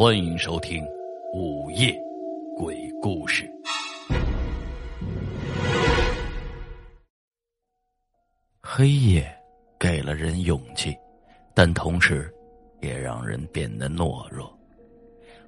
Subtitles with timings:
[0.00, 0.84] 欢迎收听
[1.34, 1.92] 《午夜
[2.56, 3.50] 鬼故事》。
[8.62, 9.28] 黑夜
[9.76, 10.96] 给了人勇气，
[11.52, 12.32] 但同时
[12.80, 14.56] 也让人变得懦弱。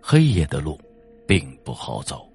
[0.03, 0.77] 黑夜的路
[1.29, 2.29] 并不好走。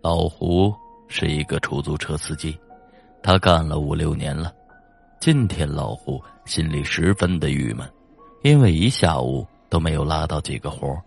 [0.00, 0.74] 老胡
[1.06, 2.58] 是一个出租车司机，
[3.22, 4.50] 他干了五六年了。
[5.20, 7.86] 今天老胡心里十分的郁闷，
[8.42, 10.98] 因为一下午都没有拉到几个活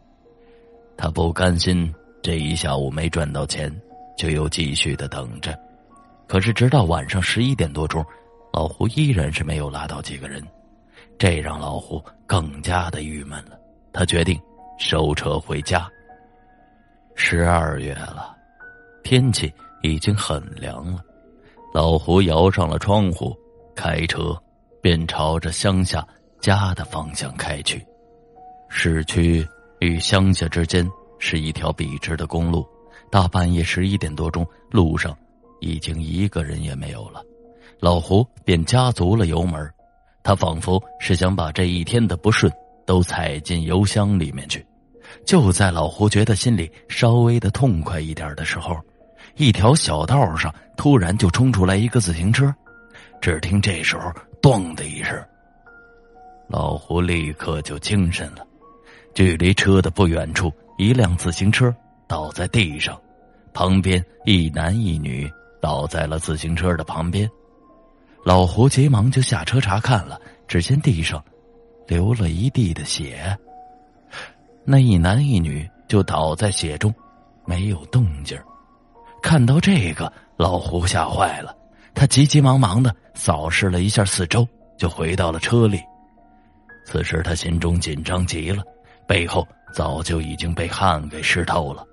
[0.98, 3.74] 他不甘心这一下午没赚到钱，
[4.18, 5.58] 就又继续的等着。
[6.28, 8.06] 可是直到晚上十一点多钟，
[8.54, 10.42] 老胡依然是没有拉到几个人，
[11.18, 13.60] 这让老胡更加的郁闷了。
[13.92, 14.40] 他决定
[14.80, 15.88] 收车回家。
[17.16, 18.36] 十二月了，
[19.04, 21.00] 天气已经很凉了，
[21.74, 23.36] 老胡摇上了窗户。
[23.76, 24.40] 开车，
[24.84, 26.08] 便朝着乡下
[26.40, 27.84] 家的方向开去。
[28.70, 29.44] 市区
[29.84, 32.66] 与乡下之间是一条笔直的公路。
[33.12, 35.16] 大半夜十一点多钟，路上
[35.60, 37.22] 已经一个人也没有了。
[37.80, 39.70] 老胡便加足了油门，
[40.24, 42.52] 他仿佛是想把这一天的不顺
[42.86, 44.66] 都踩进油箱里面去。
[45.26, 48.76] 就在老胡觉得心里稍微的痛快一点的时候，
[49.36, 52.54] 一条小道上突然就冲出来一个自行车。
[53.22, 55.16] 只听这时候“咚”的一声，
[56.48, 58.46] 老胡立刻就精神了。
[59.14, 61.74] 距离车的不远处，一辆自行车
[62.08, 63.00] 倒在地上，
[63.54, 67.30] 旁边一男一女倒在了自行车的旁边。
[68.24, 71.24] 老胡急忙就下车查看了，只见地上
[71.88, 73.38] 流了一地的血。
[74.66, 76.94] 那一男一女就倒在血中，
[77.46, 78.40] 没有动静
[79.22, 81.56] 看到这个，老胡吓坏了。
[81.94, 84.48] 他急急忙忙的扫视了一下四周，
[84.78, 85.80] 就回到了车里。
[86.86, 88.64] 此时他心中紧张极了，
[89.08, 91.86] 背后早就已经被汗给湿透了。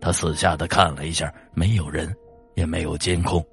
[0.00, 2.14] 他四下的看了一下，没有人，
[2.54, 3.44] 也没有监控，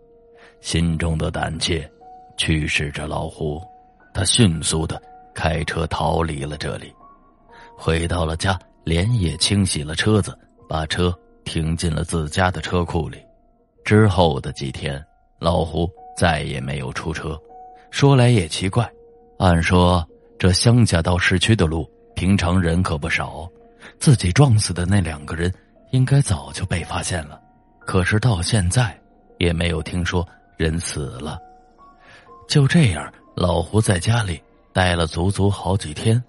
[0.59, 1.89] 心中的胆怯
[2.37, 3.61] 驱使着老胡，
[4.13, 5.01] 他迅速的
[5.33, 6.93] 开车逃离了这里，
[7.77, 10.37] 回到了家，连夜清洗了车子，
[10.67, 13.17] 把车停进了自家的车库里。
[13.83, 15.03] 之后的几天。
[15.39, 17.35] 老胡再也没有出车，
[17.89, 18.87] 说来也奇怪，
[19.39, 20.07] 按说
[20.37, 21.89] 这乡下到市区的路，
[22.21, 23.49] 平常人可不少，
[23.97, 25.51] 自己撞死的那两个人
[25.89, 27.41] 应该早就被发现了，
[27.79, 28.95] 可是到现在
[29.39, 30.23] 也没有听说
[30.55, 31.39] 人死了。
[32.47, 34.39] 就这样，老胡在家里
[34.71, 36.23] 待了足足好几天，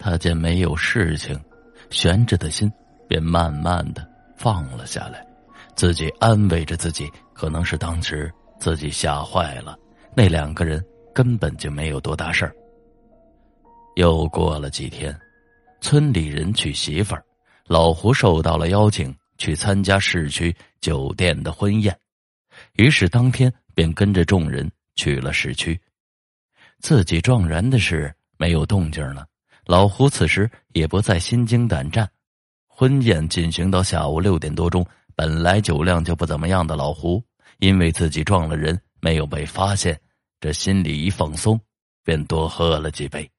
[0.00, 1.40] 他见没有事情，
[1.90, 2.68] 悬着的心
[3.06, 4.04] 便慢慢的
[4.36, 5.24] 放了下来。
[5.76, 9.76] 自己安慰着自己，可能是当时自己吓坏了。
[10.12, 12.52] 那两个人根本就没有多大事儿。
[13.94, 15.16] 又过了几天，
[15.80, 17.24] 村里人娶媳妇儿，
[17.66, 21.96] 老胡受到了邀请去参加市区酒店的婚宴，
[22.72, 25.80] 于是当天便跟着众人去了市区。
[26.80, 29.26] 自己撞人的事没有动静了，
[29.66, 32.08] 老胡此时也不再心惊胆战。
[32.66, 34.84] 婚宴进行到下午六点多钟。
[35.16, 37.22] 本来酒量就不怎么样的老胡，
[37.60, 39.96] 因为自己撞了人没有被发现，
[40.40, 41.60] 这心里一放松，
[42.02, 43.30] 便多喝了几杯。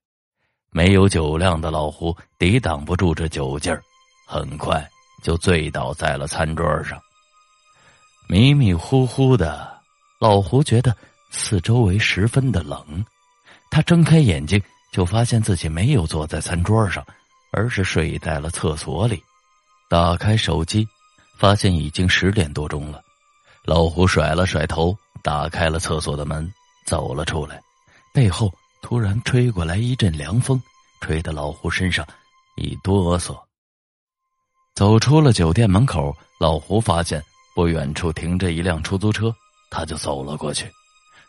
[0.75, 3.81] 没有酒量的老胡抵挡不住这酒劲儿，
[4.27, 4.85] 很快
[5.23, 7.01] 就醉倒在了餐桌上。
[8.27, 9.79] 迷迷糊糊的，
[10.19, 10.93] 老胡觉得
[11.31, 13.05] 四周围十分的冷，
[13.71, 17.01] 他睁开眼睛就发现自己没有坐在餐桌上，
[17.53, 19.23] 而是睡在了厕所里。
[19.89, 20.85] 打开手机。
[21.37, 23.01] 发现已经十点多钟了，
[23.65, 26.49] 老胡甩了甩头，打开了厕所的门，
[26.87, 27.61] 走了出来。
[28.13, 28.49] 背后
[28.85, 30.61] 突然吹过来一阵凉风，
[31.01, 32.07] 吹得老胡身上
[32.55, 33.35] 一哆嗦。
[34.75, 37.19] 走出了酒店门口，老胡发现
[37.55, 39.33] 不远处停着一辆出租车，
[39.71, 40.71] 他就走了过去。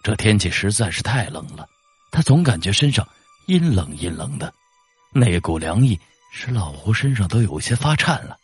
[0.03, 1.67] 这天气实在是太冷了，
[2.11, 3.09] 他总感觉身上
[3.47, 4.53] 阴冷阴冷的，
[5.15, 5.99] 那股凉意
[6.31, 8.37] 使老胡身上都有些发颤了。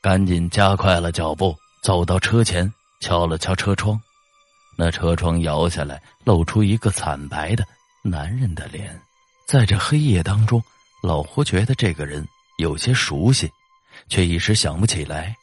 [0.00, 4.00] 赶紧加快了脚步，走到车前，敲了敲车窗。
[4.76, 7.64] 那车窗摇下来，露出一个惨白的
[8.02, 9.00] 男人的脸。
[9.46, 10.62] 在这黑夜当中，
[11.02, 12.26] 老胡觉得这个人
[12.58, 13.50] 有些熟悉，
[14.08, 15.34] 却一时想不起来，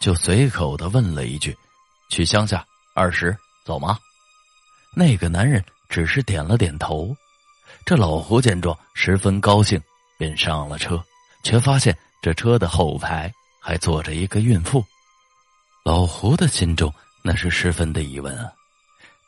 [0.00, 1.56] 就随口的问了一句
[2.10, 2.64] ：“去乡下
[2.94, 3.98] 二十走吗？”
[4.94, 7.14] 那个男人只是点了点头。
[7.84, 9.80] 这老胡见状，十分高兴，
[10.18, 11.02] 便上了车，
[11.42, 13.32] 却发现这车的后排。
[13.60, 14.82] 还坐着一个孕妇，
[15.84, 16.90] 老胡的心中
[17.22, 18.50] 那是十分的疑问啊！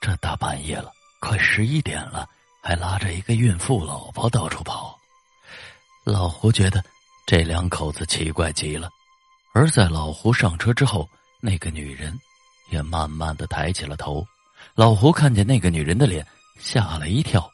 [0.01, 2.27] 这大半夜了，快十一点了，
[2.63, 4.99] 还拉着一个孕妇老婆到处跑，
[6.05, 6.83] 老胡觉得
[7.27, 8.89] 这两口子奇怪极了。
[9.53, 11.07] 而在老胡上车之后，
[11.41, 12.19] 那个女人
[12.71, 14.27] 也慢慢的抬起了头。
[14.75, 16.27] 老胡看见那个女人的脸，
[16.59, 17.51] 吓了一跳。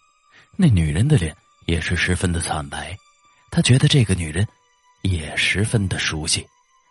[0.56, 2.96] 那女人的脸也是十分的惨白，
[3.50, 4.46] 他觉得这个女人
[5.02, 6.46] 也十分的熟悉，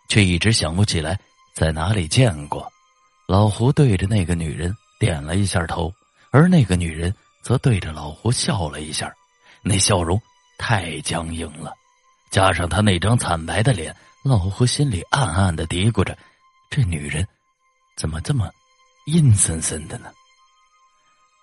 [0.08, 1.18] 却一直想不起来
[1.54, 2.70] 在哪里见过。
[3.26, 5.92] 老胡对着那个女人点了一下头，
[6.30, 9.12] 而那个女人则对着老胡笑了一下，
[9.62, 10.20] 那笑容
[10.58, 11.72] 太僵硬了，
[12.30, 13.94] 加上她那张惨白的脸。
[14.22, 16.18] 老胡心里暗暗的嘀咕着
[16.68, 17.24] ：“这女人
[17.96, 18.50] 怎么这么
[19.06, 20.10] 阴森森的呢？”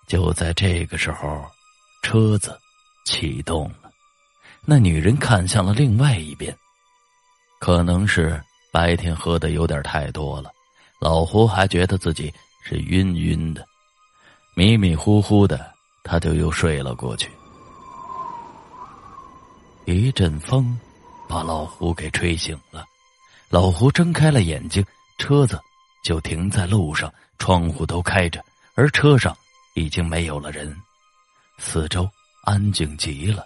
[0.06, 1.46] 就在这个时候，
[2.02, 2.58] 车子
[3.06, 3.90] 启动了。
[4.66, 6.54] 那女人看向了另外一边，
[7.58, 8.38] 可能是
[8.70, 10.50] 白天喝的有点太多了，
[11.00, 12.30] 老胡还觉得自己
[12.64, 13.64] 是晕晕的，
[14.56, 15.72] 迷迷糊糊的，
[16.02, 17.30] 他就又睡了过去。
[19.84, 20.76] 一阵风。
[21.26, 22.84] 把老胡给吹醒了，
[23.48, 24.84] 老胡睁开了眼睛，
[25.16, 25.58] 车子
[26.04, 28.44] 就停在路上，窗户都开着，
[28.74, 29.34] 而车上
[29.74, 30.76] 已经没有了人，
[31.58, 32.06] 四周
[32.44, 33.42] 安静极了，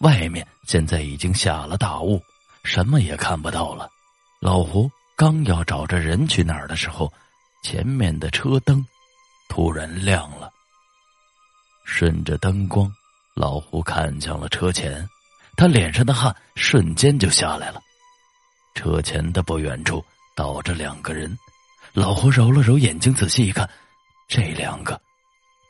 [0.00, 2.22] 外面现在已经下了大雾，
[2.62, 3.90] 什么也看不到了。
[4.40, 7.12] 老胡刚要找着人去哪儿的时候，
[7.68, 8.86] 前面的车灯
[9.48, 10.48] 突然亮了，
[11.84, 12.88] 顺着灯光，
[13.34, 15.04] 老胡看向了车前。
[15.56, 17.80] 他脸上的汗瞬间就下来了。
[18.76, 20.00] 车前的不远处
[20.36, 21.36] 倒着两个人，
[21.92, 23.68] 老胡揉了揉眼睛，仔细一看，
[24.28, 25.00] 这两个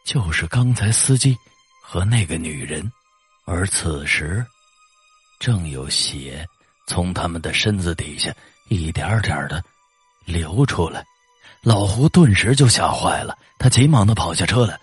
[0.05, 1.35] 就是刚才司机
[1.83, 2.93] 和那个女人，
[3.47, 4.45] 而此时
[5.41, 6.47] 正有血
[6.87, 8.31] 从他们的身子底下
[8.69, 9.65] 一点点的
[10.27, 11.03] 流出来。
[11.67, 14.79] 老胡顿时就吓坏了，他急忙的跑下车来。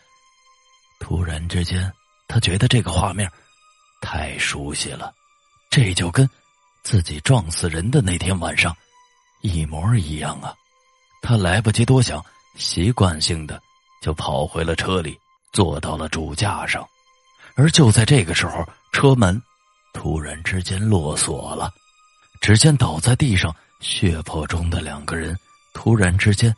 [0.99, 1.89] 突然之间，
[2.27, 3.31] 他觉得这个画面。
[4.01, 5.13] 太熟悉了，
[5.69, 6.29] 这就跟
[6.83, 8.75] 自己撞死人的那天晚上
[9.43, 10.53] 一模一样啊！
[11.21, 12.21] 他来不及多想，
[12.57, 13.61] 习惯性的
[14.01, 15.17] 就跑回了车里，
[15.53, 16.85] 坐到了主驾上。
[17.55, 19.41] 而就在这个时候，车门
[19.93, 21.71] 突然之间落锁了，
[22.41, 25.33] 只见倒在地上血泊中的两个人
[25.73, 26.53] 突然之间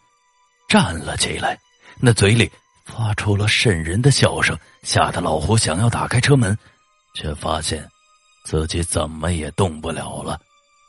[0.68, 1.58] 站了起来，
[2.00, 2.52] 那嘴里
[2.86, 6.58] 发出了瘆人的笑声，吓得老胡想要打开车门。
[7.18, 7.90] 却发现
[8.44, 10.38] 自己怎么也动不了了，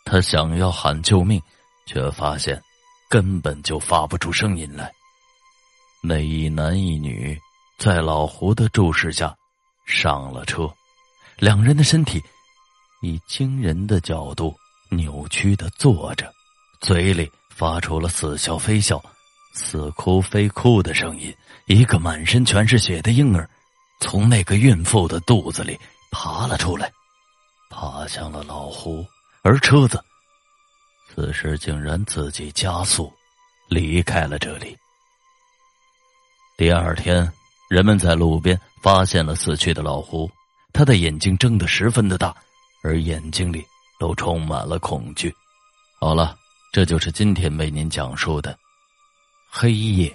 [0.04, 1.40] 他想要喊救命，
[1.86, 2.60] 却发现
[3.08, 4.90] 根本就发不出声音来。
[6.02, 7.38] 那一男一女
[7.78, 9.32] 在老胡的注视下
[9.86, 10.68] 上了车，
[11.38, 12.20] 两人的身体
[13.02, 14.52] 以惊人的角度
[14.90, 16.28] 扭曲的坐着，
[16.80, 19.00] 嘴里发出了似笑非笑、
[19.56, 21.34] 似哭非哭的声音。
[21.66, 23.50] 一个满身全是血的婴儿
[23.98, 25.76] 从那个孕妇的肚子里。
[26.12, 26.90] 爬了出来，
[27.68, 29.04] 爬向了老胡，
[29.42, 30.02] 而车子
[31.12, 33.12] 此时竟然自己加速
[33.68, 34.74] 离开了这里。
[36.56, 37.30] 第二天，
[37.68, 40.30] 人们在路边发现了死去的老胡，
[40.72, 42.34] 他的眼睛睁得十分的大，
[42.82, 43.62] 而眼睛里
[43.98, 45.34] 都充满了恐惧。
[46.00, 46.34] 好了，
[46.72, 48.56] 这就是今天为您讲述的
[49.58, 50.14] 黑夜。